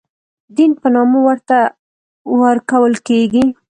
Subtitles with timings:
[0.57, 1.57] دین په نامه ورته
[2.41, 3.45] ورکول کېږي.